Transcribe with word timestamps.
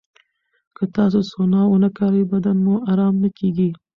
که 0.75 0.83
تاسو 0.95 1.19
سونا 1.31 1.61
ونه 1.69 1.89
کاروئ، 1.97 2.23
بدن 2.31 2.57
مو 2.65 2.75
ارام 2.91 3.15
نه 3.23 3.29
کېږي. 3.37 3.69